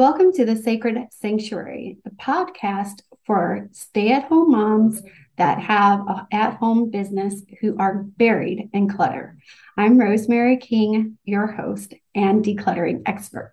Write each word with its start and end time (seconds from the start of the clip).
Welcome 0.00 0.32
to 0.32 0.46
the 0.46 0.56
Sacred 0.56 0.96
Sanctuary, 1.10 1.98
the 2.04 2.10
podcast 2.12 3.02
for 3.26 3.68
stay 3.72 4.12
at 4.12 4.24
home 4.24 4.52
moms 4.52 5.02
that 5.36 5.60
have 5.60 6.00
an 6.08 6.26
at 6.32 6.56
home 6.56 6.88
business 6.88 7.42
who 7.60 7.76
are 7.76 8.04
buried 8.04 8.70
in 8.72 8.88
clutter. 8.88 9.36
I'm 9.76 10.00
Rosemary 10.00 10.56
King, 10.56 11.18
your 11.26 11.48
host 11.48 11.92
and 12.14 12.42
decluttering 12.42 13.02
expert. 13.04 13.52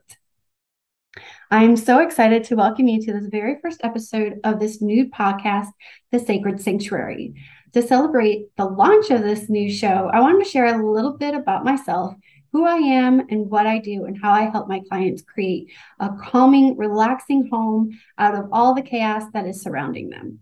I'm 1.52 1.76
so 1.76 2.00
excited 2.00 2.46
to 2.46 2.56
welcome 2.56 2.88
you 2.88 3.02
to 3.02 3.12
this 3.12 3.28
very 3.28 3.58
first 3.62 3.82
episode 3.84 4.40
of 4.46 4.62
this 4.62 4.82
new 4.82 5.10
podcast, 5.10 5.68
The 6.14 6.20
Sacred 6.20 6.62
Sanctuary. 6.62 7.34
To 7.74 7.82
celebrate 7.82 8.56
the 8.56 8.64
launch 8.64 9.10
of 9.10 9.22
this 9.22 9.50
new 9.50 9.70
show, 9.70 10.10
I 10.14 10.22
wanted 10.22 10.46
to 10.46 10.50
share 10.50 10.66
a 10.80 10.94
little 10.94 11.18
bit 11.18 11.36
about 11.36 11.66
myself 11.66 12.16
who 12.58 12.66
I 12.66 12.78
am 12.78 13.20
and 13.30 13.52
what 13.52 13.68
I 13.68 13.78
do 13.78 14.06
and 14.06 14.20
how 14.20 14.32
I 14.32 14.50
help 14.50 14.68
my 14.68 14.82
clients 14.90 15.22
create 15.22 15.72
a 16.00 16.10
calming, 16.20 16.76
relaxing 16.76 17.50
home 17.52 17.92
out 18.18 18.34
of 18.34 18.50
all 18.52 18.74
the 18.74 18.82
chaos 18.82 19.26
that 19.34 19.46
is 19.46 19.62
surrounding 19.62 20.10
them. 20.10 20.40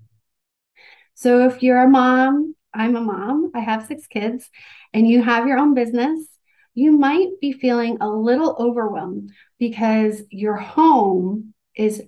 So 1.14 1.46
if 1.46 1.62
you're 1.62 1.84
a 1.84 1.90
mom, 1.90 2.56
I'm 2.74 2.96
a 2.96 3.02
mom, 3.02 3.52
I 3.54 3.60
have 3.60 3.88
six 3.88 4.08
kids, 4.08 4.50
and 4.94 5.06
you 5.06 5.22
have 5.24 5.46
your 5.46 5.58
own 5.58 5.74
business, 5.74 6.26
you 6.74 6.98
might 6.98 7.32
be 7.42 7.52
feeling 7.52 7.98
a 8.00 8.08
little 8.08 8.56
overwhelmed 8.58 9.34
because 9.60 10.24
your 10.30 10.56
home 10.56 11.54
is 11.76 12.02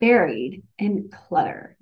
buried 0.00 0.62
in 0.78 1.10
clutter. 1.10 1.76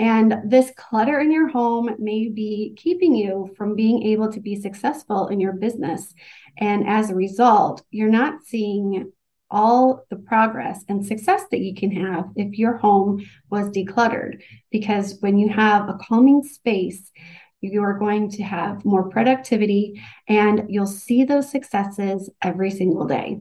And 0.00 0.50
this 0.50 0.72
clutter 0.78 1.20
in 1.20 1.30
your 1.30 1.48
home 1.48 1.94
may 1.98 2.30
be 2.30 2.72
keeping 2.78 3.14
you 3.14 3.52
from 3.54 3.76
being 3.76 4.02
able 4.04 4.32
to 4.32 4.40
be 4.40 4.58
successful 4.58 5.28
in 5.28 5.40
your 5.40 5.52
business. 5.52 6.14
And 6.56 6.88
as 6.88 7.10
a 7.10 7.14
result, 7.14 7.82
you're 7.90 8.08
not 8.08 8.42
seeing 8.46 9.12
all 9.50 10.06
the 10.08 10.16
progress 10.16 10.82
and 10.88 11.04
success 11.04 11.42
that 11.50 11.60
you 11.60 11.74
can 11.74 11.90
have 11.90 12.30
if 12.34 12.56
your 12.56 12.78
home 12.78 13.26
was 13.50 13.68
decluttered. 13.68 14.40
Because 14.70 15.18
when 15.20 15.36
you 15.36 15.50
have 15.50 15.90
a 15.90 15.98
calming 16.00 16.44
space, 16.44 17.12
you 17.60 17.82
are 17.82 17.98
going 17.98 18.30
to 18.30 18.42
have 18.42 18.86
more 18.86 19.10
productivity 19.10 20.00
and 20.26 20.64
you'll 20.70 20.86
see 20.86 21.24
those 21.24 21.50
successes 21.50 22.30
every 22.40 22.70
single 22.70 23.06
day. 23.06 23.40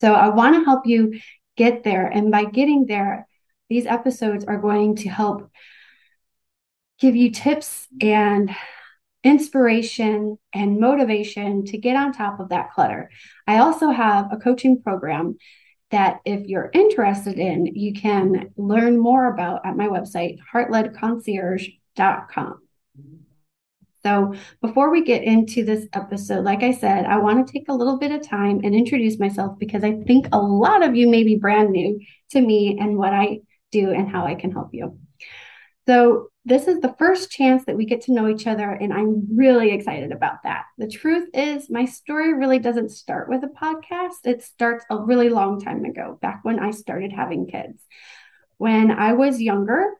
So 0.00 0.14
I 0.14 0.28
want 0.28 0.54
to 0.54 0.64
help 0.64 0.86
you 0.86 1.18
get 1.56 1.82
there. 1.82 2.06
And 2.06 2.30
by 2.30 2.44
getting 2.44 2.86
there, 2.86 3.27
these 3.68 3.86
episodes 3.86 4.44
are 4.44 4.58
going 4.58 4.96
to 4.96 5.08
help 5.08 5.50
give 7.00 7.14
you 7.14 7.30
tips 7.30 7.86
and 8.00 8.50
inspiration 9.24 10.38
and 10.52 10.80
motivation 10.80 11.64
to 11.66 11.78
get 11.78 11.96
on 11.96 12.12
top 12.12 12.40
of 12.40 12.48
that 12.50 12.72
clutter. 12.72 13.10
I 13.46 13.58
also 13.58 13.90
have 13.90 14.32
a 14.32 14.36
coaching 14.36 14.82
program 14.82 15.36
that 15.90 16.20
if 16.24 16.46
you're 16.46 16.70
interested 16.72 17.38
in, 17.38 17.66
you 17.66 17.92
can 17.94 18.52
learn 18.56 18.98
more 18.98 19.32
about 19.32 19.64
at 19.64 19.76
my 19.76 19.88
website, 19.88 20.38
heartledconcierge.com. 20.52 22.60
So, 24.04 24.34
before 24.62 24.90
we 24.90 25.02
get 25.02 25.24
into 25.24 25.64
this 25.64 25.88
episode, 25.92 26.44
like 26.44 26.62
I 26.62 26.70
said, 26.72 27.04
I 27.04 27.18
want 27.18 27.44
to 27.44 27.52
take 27.52 27.68
a 27.68 27.74
little 27.74 27.98
bit 27.98 28.12
of 28.12 28.24
time 28.26 28.60
and 28.62 28.72
introduce 28.74 29.18
myself 29.18 29.58
because 29.58 29.82
I 29.82 30.00
think 30.02 30.28
a 30.30 30.38
lot 30.38 30.86
of 30.86 30.94
you 30.94 31.10
may 31.10 31.24
be 31.24 31.34
brand 31.34 31.70
new 31.70 31.98
to 32.30 32.40
me 32.40 32.78
and 32.78 32.96
what 32.96 33.12
I 33.12 33.40
do 33.70 33.90
and 33.90 34.08
how 34.08 34.26
I 34.26 34.34
can 34.34 34.52
help 34.52 34.70
you. 34.72 34.98
So, 35.86 36.28
this 36.44 36.66
is 36.66 36.80
the 36.80 36.94
first 36.98 37.30
chance 37.30 37.64
that 37.66 37.76
we 37.76 37.84
get 37.84 38.02
to 38.02 38.12
know 38.12 38.26
each 38.28 38.46
other, 38.46 38.70
and 38.70 38.92
I'm 38.92 39.36
really 39.36 39.70
excited 39.70 40.12
about 40.12 40.42
that. 40.44 40.64
The 40.78 40.88
truth 40.88 41.28
is, 41.34 41.68
my 41.68 41.84
story 41.84 42.32
really 42.32 42.58
doesn't 42.58 42.90
start 42.90 43.28
with 43.28 43.42
a 43.44 43.48
podcast. 43.48 44.24
It 44.24 44.42
starts 44.42 44.84
a 44.90 44.96
really 44.96 45.28
long 45.28 45.60
time 45.60 45.84
ago, 45.84 46.18
back 46.22 46.40
when 46.42 46.58
I 46.58 46.70
started 46.70 47.12
having 47.12 47.46
kids. 47.46 47.82
When 48.56 48.90
I 48.90 49.12
was 49.12 49.42
younger, 49.42 49.90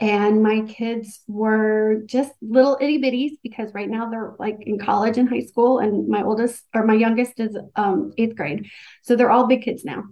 and 0.00 0.42
my 0.42 0.62
kids 0.62 1.20
were 1.28 2.02
just 2.06 2.32
little 2.40 2.78
itty 2.80 3.00
bitties 3.00 3.32
because 3.42 3.74
right 3.74 3.88
now 3.88 4.08
they're 4.08 4.34
like 4.38 4.56
in 4.62 4.78
college 4.78 5.18
and 5.18 5.28
high 5.28 5.44
school, 5.44 5.78
and 5.78 6.08
my 6.08 6.22
oldest 6.22 6.64
or 6.74 6.84
my 6.84 6.94
youngest 6.94 7.38
is 7.38 7.56
um, 7.76 8.12
eighth 8.16 8.34
grade. 8.34 8.68
So 9.02 9.14
they're 9.14 9.30
all 9.30 9.46
big 9.46 9.62
kids 9.62 9.84
now. 9.84 10.04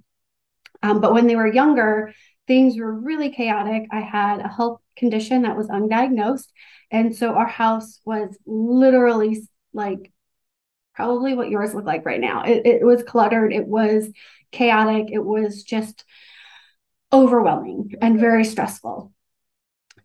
Um, 0.83 1.00
but 1.00 1.15
when 1.15 1.27
they 1.27 1.37
were 1.37 1.53
younger, 1.53 2.12
things 2.48 2.76
were 2.76 2.92
really 2.92 3.31
chaotic. 3.31 3.86
I 3.92 4.00
had 4.00 4.41
a 4.41 4.48
health 4.48 4.81
condition 4.97 5.42
that 5.42 5.56
was 5.56 5.69
undiagnosed. 5.69 6.48
And 6.91 7.14
so 7.14 7.34
our 7.34 7.47
house 7.47 8.00
was 8.04 8.36
literally 8.47 9.47
like 9.72 10.10
probably 10.94 11.34
what 11.34 11.50
yours 11.50 11.75
look 11.75 11.84
like 11.84 12.04
right 12.04 12.20
now. 12.20 12.42
It, 12.42 12.66
it 12.66 12.84
was 12.84 13.04
cluttered, 13.04 13.53
it 13.53 13.66
was 13.66 14.10
chaotic, 14.50 15.12
it 15.12 15.25
was 15.25 15.62
just 15.62 16.04
overwhelming 17.12 17.94
and 18.03 18.19
very 18.19 18.44
stressful. 18.44 19.12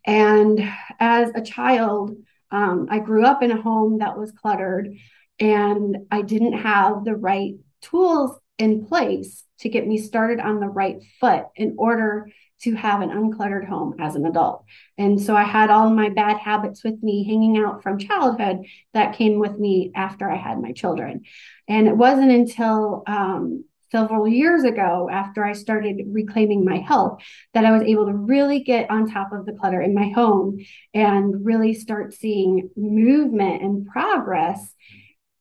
And 0.06 0.70
as 1.00 1.32
a 1.34 1.42
child, 1.42 2.16
um, 2.52 2.88
I 2.92 3.00
grew 3.00 3.26
up 3.26 3.42
in 3.42 3.52
a 3.52 3.62
home 3.62 4.00
that 4.00 4.18
was 4.18 4.32
cluttered 4.32 4.94
and 5.40 5.98
I 6.12 6.22
didn't 6.22 6.54
have 6.54 7.04
the 7.04 7.16
right 7.16 7.56
tools 7.82 8.38
in 8.58 8.86
place 8.86 9.44
to 9.60 9.70
get 9.70 9.88
me 9.88 9.98
started 9.98 10.40
on 10.40 10.60
the 10.60 10.68
right 10.68 11.02
foot 11.20 11.46
in 11.56 11.76
order 11.78 12.30
to 12.62 12.76
have 12.76 13.02
an 13.02 13.10
uncluttered 13.10 13.68
home 13.68 13.96
as 14.00 14.16
an 14.16 14.26
adult. 14.26 14.64
And 14.98 15.22
so 15.22 15.36
I 15.36 15.44
had 15.44 15.70
all 15.70 15.90
my 15.90 16.10
bad 16.10 16.38
habits 16.38 16.84
with 16.84 17.02
me 17.04 17.26
hanging 17.26 17.58
out 17.58 17.84
from 17.84 17.98
childhood 17.98 18.66
that 18.94 19.18
came 19.18 19.40
with 19.40 19.60
me 19.60 19.92
after 19.96 20.30
I 20.30 20.38
had 20.38 20.62
my 20.62 20.72
children. 20.72 21.24
And 21.68 21.88
it 21.88 21.98
wasn't 21.98 22.32
until 22.32 23.04
um, 23.06 23.66
several 23.92 24.28
years 24.28 24.64
ago, 24.64 25.10
after 25.12 25.44
I 25.44 25.54
started 25.54 26.02
reclaiming 26.08 26.64
my 26.64 26.78
health, 26.78 27.22
that 27.54 27.66
I 27.66 27.72
was 27.72 27.84
able 27.84 28.06
to 28.06 28.14
really 28.14 28.62
get 28.62 28.90
on 28.90 29.10
top 29.10 29.34
of 29.34 29.46
the 29.46 29.54
clutter 29.54 29.82
in 29.82 29.94
my 29.94 30.10
home 30.10 30.60
and 30.94 31.46
really 31.46 31.74
start 31.74 32.14
seeing 32.14 32.70
movement 32.78 33.62
and 33.62 33.86
progress 33.86 34.74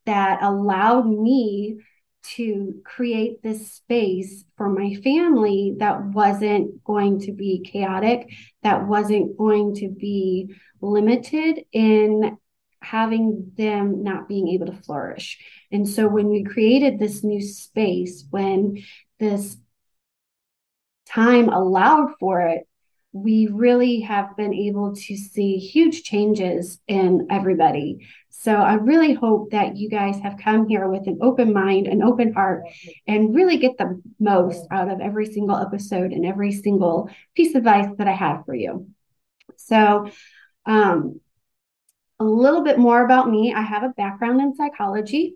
that 0.06 0.42
allowed 0.42 1.06
me 1.06 1.78
to 2.22 2.80
create 2.84 3.42
this 3.42 3.72
space 3.72 4.44
for 4.56 4.68
my 4.68 4.94
family 5.02 5.74
that 5.78 6.04
wasn't 6.04 6.82
going 6.84 7.20
to 7.20 7.32
be 7.32 7.60
chaotic, 7.64 8.28
that 8.62 8.86
wasn't 8.86 9.36
going 9.36 9.74
to 9.76 9.88
be 9.88 10.54
limited 10.80 11.64
in 11.72 12.38
having 12.80 13.52
them 13.56 14.02
not 14.02 14.28
being 14.28 14.48
able 14.48 14.66
to 14.66 14.82
flourish. 14.82 15.38
And 15.70 15.88
so 15.88 16.08
when 16.08 16.28
we 16.28 16.44
created 16.44 16.98
this 16.98 17.22
new 17.22 17.40
space, 17.40 18.24
when 18.30 18.82
this 19.18 19.56
time 21.06 21.48
allowed 21.48 22.14
for 22.18 22.40
it, 22.40 22.66
we 23.12 23.46
really 23.46 24.00
have 24.00 24.36
been 24.36 24.54
able 24.54 24.94
to 24.94 25.16
see 25.16 25.58
huge 25.58 26.02
changes 26.02 26.80
in 26.88 27.26
everybody. 27.30 28.08
So 28.30 28.54
I 28.54 28.74
really 28.74 29.12
hope 29.12 29.50
that 29.50 29.76
you 29.76 29.90
guys 29.90 30.18
have 30.20 30.38
come 30.42 30.66
here 30.66 30.88
with 30.88 31.06
an 31.06 31.18
open 31.20 31.52
mind, 31.52 31.86
an 31.86 32.02
open 32.02 32.32
heart, 32.32 32.64
and 33.06 33.34
really 33.34 33.58
get 33.58 33.76
the 33.76 34.00
most 34.18 34.66
out 34.70 34.90
of 34.90 35.00
every 35.00 35.26
single 35.26 35.56
episode 35.56 36.12
and 36.12 36.24
every 36.24 36.52
single 36.52 37.10
piece 37.36 37.50
of 37.50 37.56
advice 37.56 37.90
that 37.98 38.08
I 38.08 38.12
have 38.12 38.46
for 38.46 38.54
you. 38.54 38.88
So, 39.56 40.08
um, 40.64 41.20
a 42.18 42.24
little 42.24 42.62
bit 42.62 42.78
more 42.78 43.04
about 43.04 43.28
me 43.28 43.52
I 43.52 43.62
have 43.62 43.82
a 43.82 43.90
background 43.90 44.40
in 44.40 44.54
psychology, 44.54 45.34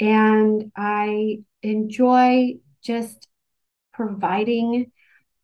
and 0.00 0.72
I 0.76 1.40
enjoy 1.62 2.54
just 2.82 3.28
providing 3.92 4.90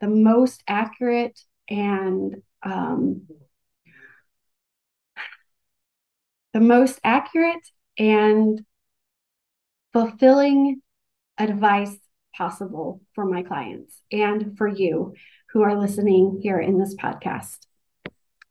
the 0.00 0.08
most 0.08 0.62
accurate 0.68 1.38
and 1.68 2.42
um, 2.62 3.26
the 6.52 6.60
most 6.60 7.00
accurate 7.04 7.68
and 7.98 8.64
fulfilling 9.92 10.80
advice 11.38 11.96
possible 12.36 13.00
for 13.14 13.24
my 13.24 13.42
clients 13.42 14.00
and 14.10 14.56
for 14.58 14.66
you 14.66 15.14
who 15.52 15.62
are 15.62 15.78
listening 15.78 16.40
here 16.42 16.58
in 16.58 16.78
this 16.78 16.96
podcast. 16.96 17.58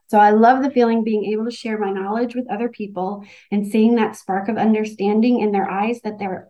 So 0.08 0.20
I 0.20 0.30
love 0.30 0.64
the 0.64 0.72
feeling 0.72 1.04
being 1.04 1.26
able 1.26 1.46
to 1.46 1.52
share 1.52 1.78
my 1.78 1.92
knowledge 1.92 2.36
with 2.36 2.50
other 2.50 2.70
people 2.70 3.26
and 3.52 3.68
seeing 3.68 3.96
that 3.96 4.16
spark 4.16 4.48
of 4.48 4.58
understanding 4.58 5.40
in 5.40 5.52
their 5.52 5.70
eyes 5.70 6.02
that 6.04 6.20
they're 6.20 6.48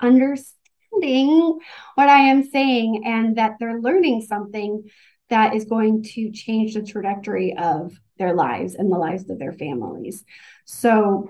what 1.95 2.09
I 2.09 2.29
am 2.29 2.43
saying 2.43 3.03
and 3.05 3.37
that 3.37 3.57
they're 3.59 3.79
learning 3.79 4.21
something 4.21 4.83
that 5.29 5.55
is 5.55 5.65
going 5.65 6.03
to 6.03 6.31
change 6.31 6.73
the 6.73 6.83
trajectory 6.83 7.55
of 7.57 7.93
their 8.17 8.33
lives 8.33 8.75
and 8.75 8.91
the 8.91 8.97
lives 8.97 9.29
of 9.29 9.39
their 9.39 9.53
families. 9.53 10.23
So 10.65 11.29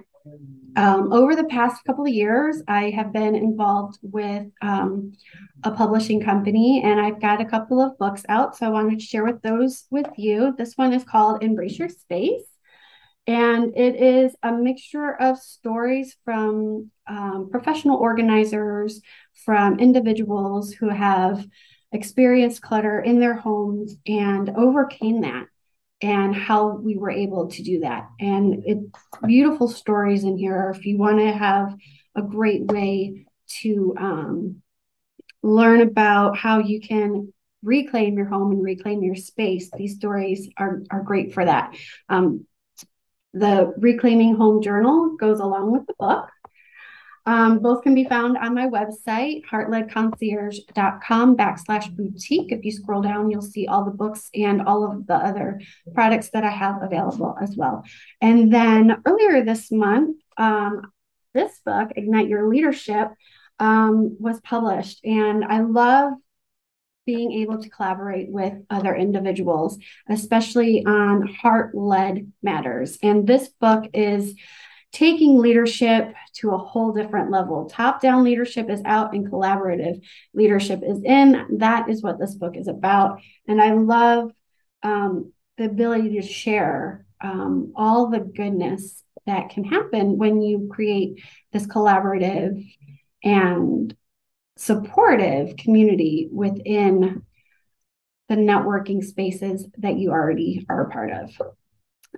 um, 0.75 1.13
over 1.13 1.35
the 1.35 1.43
past 1.43 1.83
couple 1.85 2.05
of 2.05 2.13
years, 2.13 2.61
I 2.67 2.89
have 2.91 3.13
been 3.13 3.35
involved 3.35 3.99
with 4.01 4.47
um, 4.61 5.13
a 5.63 5.71
publishing 5.71 6.21
company 6.21 6.81
and 6.83 6.99
I've 6.99 7.21
got 7.21 7.41
a 7.41 7.45
couple 7.45 7.79
of 7.81 7.97
books 7.97 8.23
out. 8.27 8.55
So 8.57 8.65
I 8.65 8.69
wanted 8.69 8.99
to 8.99 9.05
share 9.05 9.25
with 9.25 9.41
those 9.41 9.85
with 9.91 10.07
you. 10.17 10.53
This 10.57 10.73
one 10.75 10.93
is 10.93 11.03
called 11.03 11.43
Embrace 11.43 11.77
Your 11.77 11.89
Space. 11.89 12.43
And 13.25 13.77
it 13.77 13.95
is 13.95 14.35
a 14.43 14.51
mixture 14.51 15.13
of 15.13 15.39
stories 15.39 16.17
from 16.25 16.91
um, 17.07 17.49
professional 17.49 17.97
organizers, 17.97 18.99
from 19.45 19.79
individuals 19.79 20.71
who 20.71 20.89
have 20.89 21.45
experienced 21.91 22.61
clutter 22.61 22.99
in 22.99 23.19
their 23.19 23.35
homes 23.35 23.95
and 24.07 24.49
overcame 24.49 25.21
that 25.21 25.45
and 26.01 26.35
how 26.35 26.75
we 26.75 26.97
were 26.97 27.11
able 27.11 27.47
to 27.47 27.63
do 27.63 27.79
that. 27.81 28.09
And 28.19 28.63
it's 28.65 28.85
beautiful 29.25 29.67
stories 29.69 30.23
in 30.23 30.37
here. 30.37 30.73
If 30.75 30.85
you 30.85 30.97
want 30.97 31.19
to 31.19 31.31
have 31.31 31.75
a 32.15 32.21
great 32.21 32.65
way 32.65 33.25
to 33.61 33.95
um, 33.97 34.61
learn 35.41 35.81
about 35.81 36.37
how 36.37 36.59
you 36.59 36.81
can 36.81 37.31
reclaim 37.61 38.17
your 38.17 38.25
home 38.25 38.51
and 38.51 38.61
reclaim 38.61 39.01
your 39.01 39.15
space, 39.15 39.69
these 39.77 39.95
stories 39.95 40.49
are, 40.57 40.81
are 40.91 41.03
great 41.03 41.33
for 41.33 41.45
that. 41.45 41.75
Um, 42.09 42.45
the 43.33 43.73
Reclaiming 43.77 44.35
Home 44.35 44.61
Journal 44.61 45.15
goes 45.17 45.39
along 45.39 45.71
with 45.71 45.87
the 45.87 45.95
book. 45.97 46.29
Um, 47.25 47.59
both 47.59 47.83
can 47.83 47.95
be 47.95 48.03
found 48.03 48.37
on 48.37 48.53
my 48.53 48.67
website, 48.67 49.43
heartledconcierge.com 49.49 51.37
backslash 51.37 51.95
boutique. 51.95 52.51
If 52.51 52.65
you 52.65 52.71
scroll 52.71 53.01
down, 53.01 53.29
you'll 53.31 53.41
see 53.41 53.67
all 53.67 53.85
the 53.85 53.91
books 53.91 54.29
and 54.35 54.61
all 54.63 54.89
of 54.89 55.07
the 55.07 55.15
other 55.15 55.61
products 55.93 56.31
that 56.31 56.43
I 56.43 56.49
have 56.49 56.81
available 56.81 57.37
as 57.41 57.55
well. 57.55 57.83
And 58.19 58.51
then 58.51 59.01
earlier 59.05 59.43
this 59.43 59.71
month, 59.71 60.17
um, 60.37 60.91
this 61.33 61.61
book, 61.65 61.91
Ignite 61.95 62.27
Your 62.27 62.49
Leadership, 62.49 63.09
um, 63.59 64.17
was 64.19 64.41
published. 64.41 65.03
And 65.05 65.45
I 65.45 65.61
love 65.61 66.13
being 67.05 67.31
able 67.31 67.61
to 67.61 67.69
collaborate 67.69 68.29
with 68.29 68.53
other 68.69 68.95
individuals, 68.95 69.77
especially 70.09 70.85
on 70.85 71.27
heart 71.27 71.75
led 71.75 72.31
matters. 72.41 72.97
And 73.03 73.27
this 73.27 73.49
book 73.59 73.85
is 73.93 74.35
taking 74.93 75.39
leadership 75.39 76.13
to 76.33 76.51
a 76.51 76.57
whole 76.57 76.93
different 76.93 77.31
level. 77.31 77.65
Top 77.65 77.99
down 77.99 78.23
leadership 78.23 78.69
is 78.69 78.81
out 78.85 79.13
and 79.13 79.29
collaborative 79.29 80.01
leadership 80.33 80.81
is 80.83 81.03
in. 81.03 81.57
That 81.57 81.89
is 81.89 82.03
what 82.03 82.19
this 82.19 82.35
book 82.35 82.55
is 82.55 82.67
about. 82.67 83.19
And 83.47 83.59
I 83.59 83.73
love 83.73 84.31
um, 84.83 85.33
the 85.57 85.65
ability 85.65 86.19
to 86.19 86.21
share 86.21 87.05
um, 87.21 87.73
all 87.75 88.09
the 88.09 88.19
goodness 88.19 89.03
that 89.25 89.49
can 89.49 89.63
happen 89.63 90.17
when 90.17 90.41
you 90.41 90.69
create 90.71 91.23
this 91.51 91.65
collaborative 91.65 92.63
and 93.23 93.95
supportive 94.57 95.55
community 95.57 96.29
within 96.31 97.23
the 98.29 98.35
networking 98.35 99.03
spaces 99.03 99.65
that 99.77 99.97
you 99.97 100.11
already 100.11 100.65
are 100.69 100.87
a 100.87 100.89
part 100.91 101.11
of. 101.11 101.31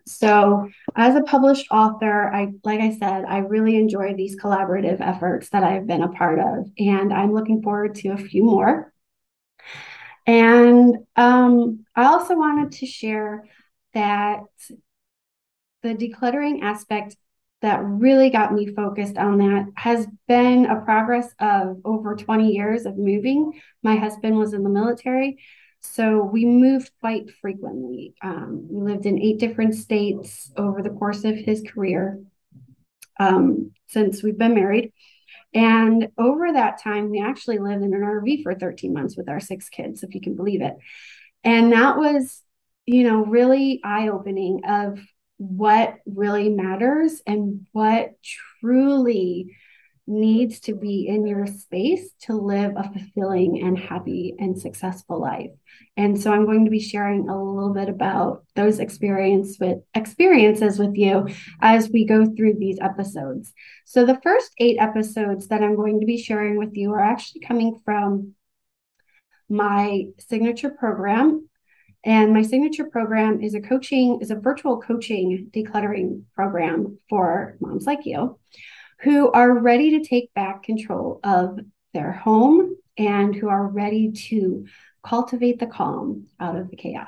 So, 0.06 0.70
as 0.96 1.16
a 1.16 1.24
published 1.24 1.68
author, 1.72 2.32
I 2.32 2.52
like 2.64 2.80
I 2.80 2.98
said, 2.98 3.26
I 3.26 3.40
really 3.40 3.76
enjoy 3.78 4.14
these 4.14 4.40
collaborative 4.40 5.02
efforts 5.02 5.50
that 5.50 5.64
I've 5.64 5.88
been 5.88 6.04
a 6.04 6.10
part 6.10 6.40
of, 6.40 6.70
and 6.78 7.14
I'm 7.14 7.34
looking 7.34 7.62
forward 7.62 7.96
to 7.96 8.10
a 8.10 8.18
few 8.18 8.44
more. 8.44 8.94
And 10.28 10.98
um, 11.16 11.86
I 11.96 12.06
also 12.06 12.36
wanted 12.36 12.74
to 12.80 12.86
share 12.86 13.46
that 13.94 14.42
the 15.84 15.96
decluttering 15.96 16.64
aspect 16.64 17.16
that 17.62 17.84
really 17.84 18.30
got 18.30 18.54
me 18.54 18.68
focused 18.68 19.18
on 19.18 19.38
that 19.40 19.68
has 19.76 20.08
been 20.28 20.66
a 20.66 20.82
progress 20.82 21.34
of 21.40 21.78
over 21.86 22.16
20 22.16 22.52
years 22.52 22.86
of 22.86 22.98
moving. 22.98 23.60
My 23.82 23.96
husband 23.96 24.38
was 24.38 24.54
in 24.54 24.64
the 24.64 24.70
military, 24.70 25.40
so 25.86 26.24
we 26.24 26.46
moved 26.46 26.92
quite 27.00 27.32
frequently. 27.42 28.14
Um, 28.22 28.68
we 28.70 28.92
lived 28.92 29.06
in 29.06 29.22
eight 29.22 29.40
different 29.40 29.76
states 29.76 30.52
over 30.58 30.82
the 30.82 30.90
course 30.90 31.24
of 31.24 31.36
his 31.36 31.62
career 31.62 32.20
um, 33.20 33.72
since 33.88 34.24
we've 34.24 34.38
been 34.38 34.56
married. 34.56 34.92
And 35.54 36.10
over 36.18 36.52
that 36.52 36.82
time, 36.82 37.10
we 37.10 37.22
actually 37.22 37.60
lived 37.60 37.84
in 37.84 37.94
an 37.94 38.02
RV 38.02 38.44
for 38.44 38.54
13 38.54 38.94
months 38.94 39.16
with 39.16 39.30
our 39.30 39.40
six 39.40 39.70
kids, 39.70 40.04
if 40.04 40.14
you 40.14 40.20
can 40.20 40.36
believe 40.36 40.62
it. 40.62 40.76
And 41.44 41.72
that 41.72 41.98
was, 41.98 42.42
you 42.86 43.04
know, 43.04 43.26
really 43.26 43.80
eye 43.84 44.10
opening 44.10 44.62
of 44.68 45.00
what 45.38 45.98
really 46.06 46.50
matters 46.50 47.22
and 47.26 47.66
what 47.72 48.12
truly 48.60 49.56
needs 50.08 50.60
to 50.60 50.76
be 50.76 51.08
in 51.08 51.26
your 51.26 51.48
space 51.48 52.12
to 52.22 52.34
live 52.34 52.74
a 52.76 52.84
fulfilling 52.84 53.64
and 53.64 53.78
happy 53.78 54.36
and 54.38 54.60
successful 54.60 55.20
life. 55.20 55.50
And 55.98 56.20
so 56.20 56.32
I'm 56.32 56.46
going 56.46 56.66
to 56.66 56.72
be 56.72 56.80
sharing 56.80 57.28
a 57.28 57.44
little 57.44 57.74
bit 57.74 57.90
about 57.90 58.44
those 58.56 58.80
experience 58.80 59.58
with 59.60 59.80
experiences 59.96 60.78
with 60.78 60.96
you 60.96 61.28
as 61.60 61.90
we 61.90 62.06
go 62.06 62.26
through 62.26 62.56
these 62.60 62.78
episodes. 62.80 63.52
So 63.86 64.06
the 64.06 64.20
first 64.22 64.52
8 64.60 64.78
episodes 64.80 65.48
that 65.48 65.64
I'm 65.64 65.76
going 65.76 66.00
to 66.02 66.06
be 66.06 66.22
sharing 66.22 66.58
with 66.58 66.76
you 66.76 66.94
are 66.94 67.04
actually 67.04 67.42
coming 67.42 67.80
from 67.84 68.36
my 69.50 70.06
signature 70.20 70.70
program 70.70 71.50
and 72.04 72.34
my 72.34 72.44
signature 72.44 72.86
program 72.86 73.42
is 73.42 73.56
a 73.56 73.62
coaching, 73.62 74.20
is 74.22 74.30
a 74.30 74.36
virtual 74.36 74.80
coaching 74.80 75.50
decluttering 75.52 76.22
program 76.36 77.00
for 77.10 77.58
moms 77.60 77.86
like 77.86 78.06
you 78.06 78.38
who 79.02 79.32
are 79.32 79.52
ready 79.52 79.92
to 79.92 80.08
take 80.08 80.34
back 80.34 80.64
control 80.64 81.20
of 81.24 81.60
their 81.94 82.12
home 82.12 82.76
and 82.98 83.36
who 83.36 83.50
are 83.50 83.68
ready 83.68 84.12
to 84.12 84.66
cultivate 85.04 85.60
the 85.60 85.68
calm 85.68 86.28
out 86.40 86.56
of 86.56 86.70
the 86.70 86.76
chaos. 86.76 87.08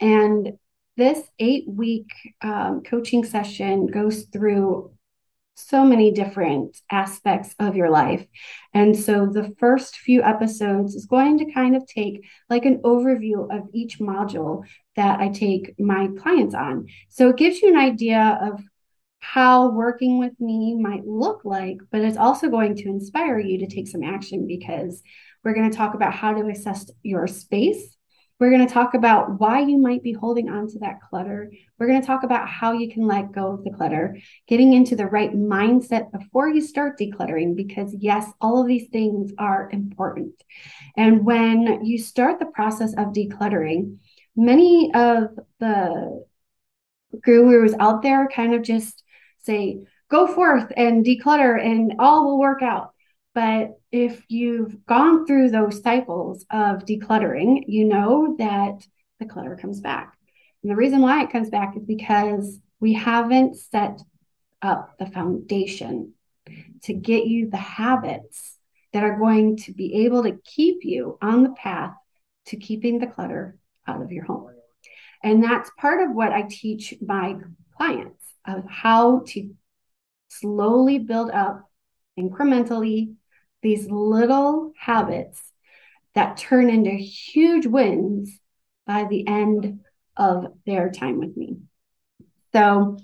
And 0.00 0.58
this 0.96 1.20
eight 1.38 1.64
week 1.68 2.10
um, 2.42 2.82
coaching 2.82 3.24
session 3.24 3.86
goes 3.86 4.24
through 4.24 4.92
so 5.54 5.84
many 5.84 6.10
different 6.10 6.78
aspects 6.90 7.54
of 7.58 7.76
your 7.76 7.90
life. 7.90 8.26
And 8.72 8.96
so 8.96 9.26
the 9.26 9.54
first 9.58 9.96
few 9.96 10.22
episodes 10.22 10.94
is 10.94 11.06
going 11.06 11.38
to 11.38 11.52
kind 11.52 11.76
of 11.76 11.86
take 11.86 12.24
like 12.48 12.64
an 12.64 12.78
overview 12.78 13.54
of 13.54 13.68
each 13.72 13.98
module 13.98 14.64
that 14.96 15.20
I 15.20 15.28
take 15.28 15.78
my 15.78 16.08
clients 16.18 16.54
on. 16.54 16.86
So 17.08 17.28
it 17.28 17.36
gives 17.36 17.60
you 17.60 17.68
an 17.68 17.78
idea 17.78 18.38
of 18.42 18.60
how 19.20 19.70
working 19.70 20.18
with 20.18 20.38
me 20.40 20.74
might 20.74 21.06
look 21.06 21.44
like, 21.44 21.78
but 21.90 22.00
it's 22.00 22.16
also 22.16 22.48
going 22.48 22.74
to 22.76 22.88
inspire 22.88 23.38
you 23.38 23.58
to 23.58 23.66
take 23.66 23.88
some 23.88 24.02
action 24.02 24.46
because 24.46 25.02
we're 25.44 25.54
going 25.54 25.70
to 25.70 25.76
talk 25.76 25.94
about 25.94 26.14
how 26.14 26.34
to 26.34 26.48
assess 26.48 26.90
your 27.02 27.26
space 27.26 27.96
we're 28.40 28.50
going 28.50 28.66
to 28.66 28.72
talk 28.72 28.94
about 28.94 29.38
why 29.38 29.60
you 29.60 29.76
might 29.76 30.02
be 30.02 30.14
holding 30.14 30.48
on 30.48 30.66
to 30.68 30.78
that 30.78 31.02
clutter. 31.02 31.52
We're 31.78 31.86
going 31.86 32.00
to 32.00 32.06
talk 32.06 32.22
about 32.22 32.48
how 32.48 32.72
you 32.72 32.90
can 32.90 33.06
let 33.06 33.32
go 33.32 33.52
of 33.52 33.64
the 33.64 33.70
clutter, 33.70 34.16
getting 34.48 34.72
into 34.72 34.96
the 34.96 35.06
right 35.06 35.30
mindset 35.30 36.10
before 36.10 36.48
you 36.48 36.62
start 36.62 36.98
decluttering, 36.98 37.54
because 37.54 37.94
yes, 37.98 38.26
all 38.40 38.58
of 38.58 38.66
these 38.66 38.88
things 38.88 39.32
are 39.36 39.68
important. 39.70 40.42
And 40.96 41.26
when 41.26 41.84
you 41.84 41.98
start 41.98 42.38
the 42.38 42.46
process 42.46 42.94
of 42.94 43.08
decluttering, 43.08 43.98
many 44.34 44.90
of 44.94 45.38
the 45.58 46.24
gurus 47.22 47.74
out 47.78 48.00
there 48.00 48.26
kind 48.26 48.54
of 48.54 48.62
just 48.62 49.04
say, 49.50 49.86
go 50.10 50.26
forth 50.26 50.72
and 50.76 51.04
declutter 51.04 51.60
and 51.60 51.94
all 51.98 52.24
will 52.24 52.38
work 52.38 52.62
out. 52.62 52.92
But 53.34 53.78
if 53.92 54.24
you've 54.28 54.84
gone 54.86 55.26
through 55.26 55.50
those 55.50 55.82
cycles 55.82 56.44
of 56.50 56.84
decluttering, 56.84 57.64
you 57.68 57.84
know 57.84 58.36
that 58.38 58.86
the 59.18 59.26
clutter 59.26 59.56
comes 59.56 59.80
back. 59.80 60.16
And 60.62 60.70
the 60.70 60.76
reason 60.76 61.00
why 61.00 61.22
it 61.22 61.30
comes 61.30 61.48
back 61.48 61.76
is 61.76 61.84
because 61.84 62.58
we 62.80 62.92
haven't 62.94 63.56
set 63.56 64.00
up 64.62 64.96
the 64.98 65.06
foundation 65.06 66.14
to 66.82 66.92
get 66.92 67.26
you 67.26 67.48
the 67.48 67.56
habits 67.56 68.56
that 68.92 69.04
are 69.04 69.18
going 69.18 69.56
to 69.56 69.72
be 69.72 70.04
able 70.04 70.24
to 70.24 70.38
keep 70.44 70.84
you 70.84 71.18
on 71.22 71.42
the 71.42 71.50
path 71.50 71.94
to 72.46 72.56
keeping 72.56 72.98
the 72.98 73.06
clutter 73.06 73.56
out 73.86 74.02
of 74.02 74.10
your 74.10 74.24
home. 74.24 74.50
And 75.22 75.44
that's 75.44 75.70
part 75.78 76.00
of 76.02 76.14
what 76.14 76.32
I 76.32 76.46
teach 76.48 76.94
my 77.00 77.36
clients 77.80 78.22
of 78.46 78.62
how 78.68 79.22
to 79.26 79.50
slowly 80.28 80.98
build 80.98 81.30
up 81.30 81.64
incrementally 82.18 83.14
these 83.62 83.88
little 83.88 84.72
habits 84.78 85.40
that 86.14 86.36
turn 86.36 86.68
into 86.68 86.90
huge 86.90 87.66
wins 87.66 88.38
by 88.86 89.04
the 89.04 89.26
end 89.26 89.80
of 90.14 90.52
their 90.66 90.90
time 90.90 91.18
with 91.18 91.34
me. 91.38 91.56
So 92.52 92.98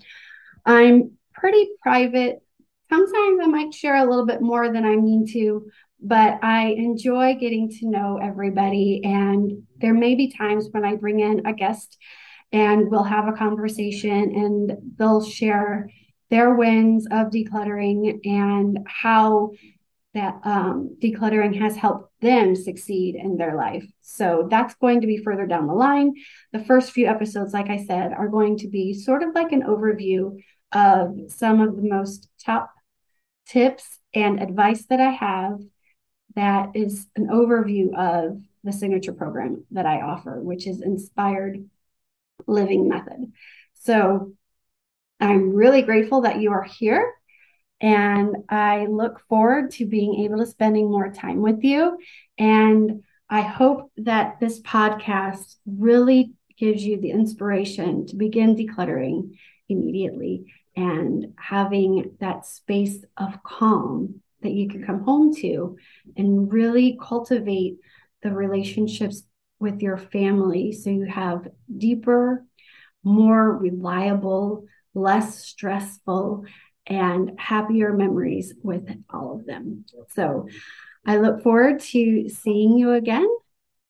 I'm 0.66 1.12
pretty 1.32 1.70
private. 1.80 2.42
Sometimes 2.90 3.40
I 3.42 3.46
might 3.46 3.72
share 3.72 3.96
a 3.96 4.08
little 4.08 4.26
bit 4.26 4.42
more 4.42 4.70
than 4.70 4.84
I 4.84 4.96
mean 4.96 5.26
to, 5.32 5.70
but 6.02 6.44
I 6.44 6.74
enjoy 6.76 7.34
getting 7.36 7.70
to 7.70 7.88
know 7.88 8.18
everybody. 8.22 9.00
And 9.04 9.62
there 9.78 9.94
may 9.94 10.16
be 10.16 10.32
times 10.32 10.68
when 10.70 10.84
I 10.84 10.96
bring 10.96 11.20
in 11.20 11.46
a 11.46 11.54
guest 11.54 11.96
and 12.52 12.90
we'll 12.90 13.02
have 13.04 13.28
a 13.28 13.32
conversation 13.32 14.10
and 14.10 14.72
they'll 14.96 15.24
share 15.24 15.90
their 16.30 16.54
wins 16.54 17.06
of 17.10 17.28
decluttering 17.28 18.20
and 18.24 18.78
how 18.86 19.50
that 20.14 20.40
um, 20.44 20.96
decluttering 21.02 21.60
has 21.60 21.76
helped 21.76 22.10
them 22.20 22.56
succeed 22.56 23.14
in 23.14 23.36
their 23.36 23.54
life. 23.54 23.84
So 24.00 24.48
that's 24.50 24.74
going 24.76 25.02
to 25.02 25.06
be 25.06 25.18
further 25.18 25.46
down 25.46 25.66
the 25.66 25.74
line. 25.74 26.14
The 26.52 26.64
first 26.64 26.92
few 26.92 27.06
episodes, 27.06 27.52
like 27.52 27.68
I 27.68 27.84
said, 27.84 28.12
are 28.12 28.28
going 28.28 28.56
to 28.58 28.68
be 28.68 28.94
sort 28.94 29.22
of 29.22 29.34
like 29.34 29.52
an 29.52 29.62
overview 29.62 30.38
of 30.72 31.16
some 31.28 31.60
of 31.60 31.76
the 31.76 31.88
most 31.88 32.28
top 32.44 32.70
tips 33.46 33.98
and 34.14 34.42
advice 34.42 34.86
that 34.86 35.00
I 35.00 35.10
have 35.10 35.60
that 36.34 36.70
is 36.74 37.06
an 37.16 37.28
overview 37.28 37.94
of 37.94 38.40
the 38.64 38.72
signature 38.72 39.12
program 39.12 39.64
that 39.70 39.86
I 39.86 40.00
offer, 40.00 40.40
which 40.40 40.66
is 40.66 40.82
Inspired 40.82 41.68
Living 42.46 42.88
Method. 42.88 43.32
So 43.74 44.32
I'm 45.20 45.54
really 45.54 45.82
grateful 45.82 46.22
that 46.22 46.40
you 46.40 46.52
are 46.52 46.64
here. 46.64 47.12
And 47.80 48.36
I 48.48 48.86
look 48.86 49.20
forward 49.28 49.70
to 49.72 49.86
being 49.86 50.24
able 50.24 50.38
to 50.38 50.46
spending 50.46 50.90
more 50.90 51.10
time 51.10 51.42
with 51.42 51.62
you. 51.62 51.98
And 52.38 53.02
I 53.28 53.42
hope 53.42 53.90
that 53.98 54.40
this 54.40 54.60
podcast 54.62 55.56
really 55.66 56.32
gives 56.58 56.82
you 56.82 57.00
the 57.00 57.10
inspiration 57.10 58.06
to 58.06 58.16
begin 58.16 58.56
decluttering 58.56 59.36
immediately 59.68 60.52
and 60.74 61.34
having 61.36 62.16
that 62.20 62.46
space 62.46 63.04
of 63.16 63.42
calm 63.42 64.20
that 64.42 64.52
you 64.52 64.68
can 64.68 64.84
come 64.84 65.00
home 65.00 65.34
to 65.34 65.76
and 66.16 66.52
really 66.52 66.98
cultivate 67.02 67.76
the 68.22 68.30
relationships 68.30 69.22
with 69.58 69.80
your 69.80 69.96
family 69.96 70.72
so 70.72 70.90
you 70.90 71.04
have 71.04 71.48
deeper, 71.76 72.44
more 73.02 73.56
reliable, 73.56 74.64
less 74.94 75.44
stressful, 75.44 76.44
and 76.86 77.32
happier 77.38 77.92
memories 77.92 78.54
with 78.62 78.88
all 79.10 79.36
of 79.36 79.46
them. 79.46 79.84
So 80.14 80.48
I 81.04 81.16
look 81.18 81.42
forward 81.42 81.80
to 81.80 82.28
seeing 82.28 82.78
you 82.78 82.92
again 82.92 83.28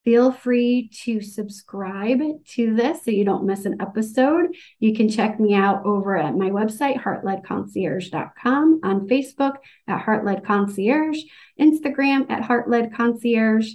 Feel 0.06 0.30
free 0.30 0.88
to 1.02 1.20
subscribe 1.20 2.20
to 2.50 2.75
this 2.76 3.04
so 3.04 3.11
you 3.11 3.25
don't 3.25 3.44
miss 3.44 3.64
an 3.64 3.80
episode. 3.80 4.54
You 4.78 4.94
can 4.94 5.08
check 5.08 5.40
me 5.40 5.52
out 5.52 5.85
over 5.85 6.16
at 6.16 6.37
my 6.37 6.50
website, 6.50 7.02
heartledconcierge.com, 7.02 8.80
on 8.85 9.08
Facebook 9.08 9.54
at 9.88 10.00
Heartled 10.00 10.44
Concierge, 10.44 11.18
Instagram 11.61 12.30
at 12.30 12.44
Heartled 12.44 12.94
Concierge. 12.94 13.73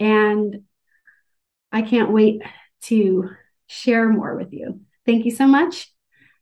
And 0.00 0.64
I 1.72 1.82
can't 1.82 2.12
wait 2.12 2.42
to 2.82 3.30
share 3.66 4.08
more 4.08 4.36
with 4.36 4.52
you. 4.52 4.80
Thank 5.06 5.24
you 5.24 5.30
so 5.30 5.46
much 5.46 5.90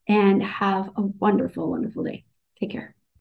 and 0.09 0.42
have 0.42 0.90
a 0.97 1.02
wonderful, 1.02 1.71
wonderful 1.71 2.04
day. 2.04 2.25
Take 2.61 2.73
care. 2.73 2.96